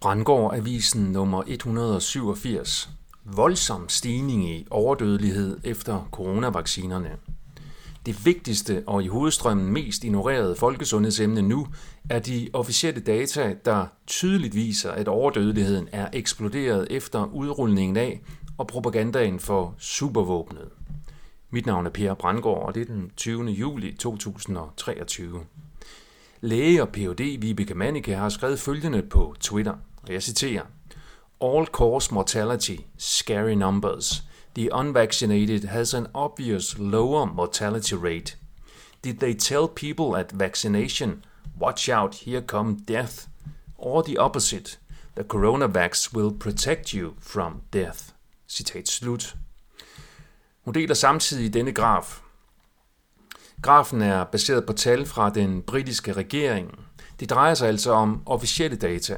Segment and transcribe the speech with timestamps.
[0.00, 2.88] Brandgård Avisen nummer 187.
[3.24, 7.10] Voldsom stigning i overdødelighed efter coronavaccinerne.
[8.06, 11.66] Det vigtigste og i hovedstrømmen mest ignorerede folkesundhedsemne nu
[12.10, 18.20] er de officielle data, der tydeligt viser, at overdødeligheden er eksploderet efter udrulningen af
[18.58, 20.68] og propagandaen for supervåbnet.
[21.50, 23.44] Mit navn er Per Brandgård, og det er den 20.
[23.44, 25.40] juli 2023.
[26.40, 27.40] Læge og Ph.D.
[27.40, 30.62] Vibeke Manike har skrevet følgende på Twitter, og jeg citerer.
[31.40, 34.22] All-cause mortality, scary numbers.
[34.54, 38.36] The unvaccinated has an obvious lower mortality rate.
[39.04, 41.24] Did they tell people at vaccination,
[41.60, 43.28] watch out, here come death?
[43.76, 44.78] Or the opposite,
[45.14, 48.12] the coronavax will protect you from death.
[48.48, 49.36] Citat slut.
[50.64, 52.20] Hun deler samtidig denne graf.
[53.62, 56.78] Grafen er baseret på tal fra den britiske regering.
[57.20, 59.16] Det drejer sig altså om officielle data.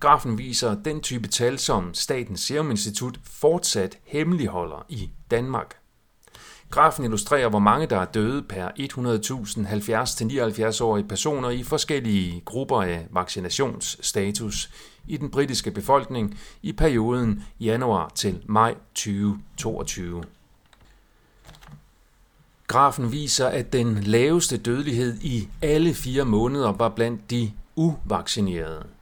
[0.00, 5.76] Grafen viser den type tal, som Statens Serum Institut fortsat hemmeligholder i Danmark.
[6.70, 13.06] Grafen illustrerer, hvor mange der er døde per 100.000 70-79-årige personer i forskellige grupper af
[13.10, 14.70] vaccinationsstatus
[15.06, 20.24] i den britiske befolkning i perioden januar til maj 2022.
[22.66, 28.95] Grafen viser, at den laveste dødelighed i alle fire måneder var blandt de uvaccinerede.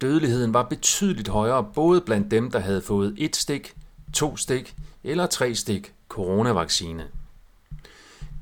[0.00, 3.74] Dødeligheden var betydeligt højere både blandt dem, der havde fået et stik,
[4.12, 7.04] to stik eller tre stik coronavaccine.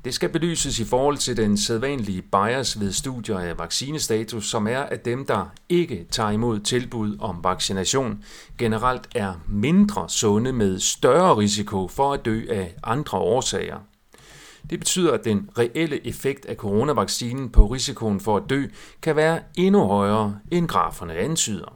[0.05, 4.79] Det skal belyses i forhold til den sædvanlige bias ved studier af vaccinestatus, som er,
[4.79, 8.23] at dem, der ikke tager imod tilbud om vaccination,
[8.57, 13.77] generelt er mindre sunde med større risiko for at dø af andre årsager.
[14.69, 18.65] Det betyder, at den reelle effekt af coronavaccinen på risikoen for at dø
[19.01, 21.75] kan være endnu højere, end graferne antyder.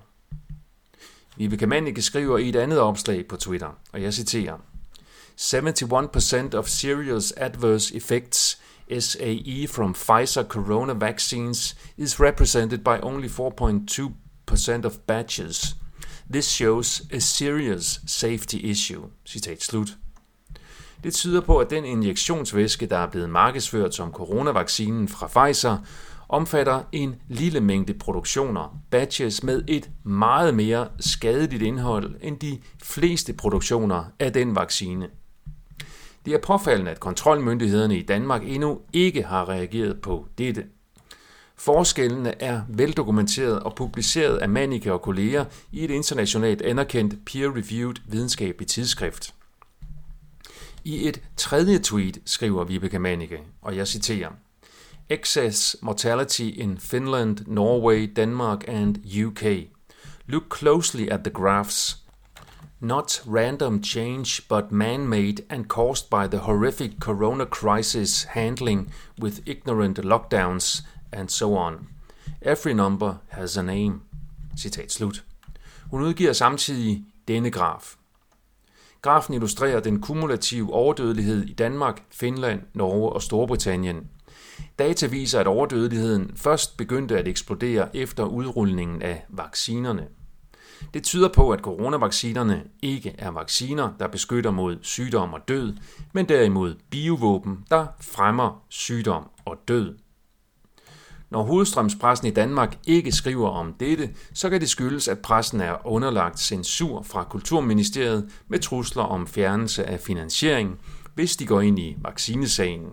[1.37, 4.57] Vibeke Mannicke skriver i et andet opslag på Twitter, og jeg citerer,
[5.37, 8.59] 71% of serious adverse effects
[8.99, 15.75] SAE from Pfizer corona vaccines is represented by only 4.2% of batches.
[16.29, 19.09] This shows a serious safety issue.
[19.25, 19.97] Citat slut.
[21.03, 25.77] Det tyder på, at den injektionsvæske, der er blevet markedsført som coronavaccinen fra Pfizer,
[26.29, 33.33] omfatter en lille mængde produktioner, batches med et meget mere skadeligt indhold end de fleste
[33.33, 35.09] produktioner af den vaccine.
[36.25, 40.63] Det er påfaldende, at kontrolmyndighederne i Danmark endnu ikke har reageret på dette.
[41.55, 48.71] Forskellene er veldokumenteret og publiceret af Manike og kolleger i et internationalt anerkendt peer-reviewed videnskabeligt
[48.71, 49.33] tidsskrift.
[50.85, 54.31] I et tredje tweet skriver Vibeke Manike, og jeg citerer,
[55.09, 58.95] Excess mortality in Finland, Norway, Denmark and
[59.25, 59.69] UK.
[60.27, 61.97] Look closely at the graphs.
[62.79, 68.91] Not random change, but man-made and caused by the horrific corona crisis handling
[69.21, 71.87] with ignorant lockdowns and so on.
[72.41, 74.01] Every number has a name.
[74.57, 75.23] Citat slut.
[75.91, 77.95] Hun udgiver samtidig denne graf.
[79.03, 84.07] Grafen illustrerer den kumulative overdødelighed i Danmark, Finland, Norge og Storbritannien.
[84.79, 90.07] Data viser, at overdødeligheden først begyndte at eksplodere efter udrulningen af vaccinerne.
[90.93, 95.73] Det tyder på, at coronavaccinerne ikke er vacciner, der beskytter mod sygdom og død,
[96.13, 99.97] men derimod biovåben, der fremmer sygdom og død.
[101.33, 105.87] Når hovedstrømspressen i Danmark ikke skriver om dette, så kan det skyldes, at pressen er
[105.87, 110.79] underlagt censur fra Kulturministeriet med trusler om fjernelse af finansiering,
[111.15, 112.85] hvis de går ind i vaccinesagen.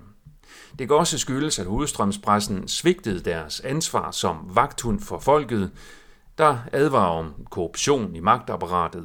[0.78, 5.70] Det kan også skyldes, at hovedstrømspressen svigtede deres ansvar som vagthund for folket,
[6.38, 9.04] der advarer om korruption i magtapparatet.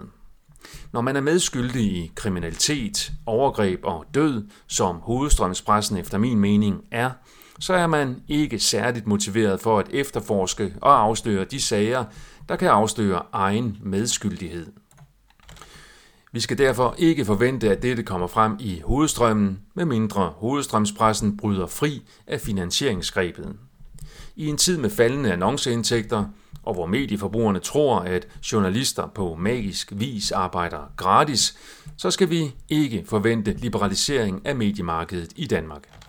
[0.93, 7.11] Når man er medskyldig i kriminalitet, overgreb og død, som hovedstrømspressen efter min mening er,
[7.59, 12.05] så er man ikke særligt motiveret for at efterforske og afsløre de sager,
[12.49, 14.67] der kan afsløre egen medskyldighed.
[16.31, 22.01] Vi skal derfor ikke forvente, at dette kommer frem i hovedstrømmen, medmindre hovedstrømspressen bryder fri
[22.27, 23.55] af finansieringsgrebet.
[24.35, 26.25] I en tid med faldende annonceindtægter,
[26.63, 31.57] og hvor medieforbrugerne tror, at journalister på magisk vis arbejder gratis,
[31.97, 36.04] så skal vi ikke forvente liberalisering af mediemarkedet i Danmark.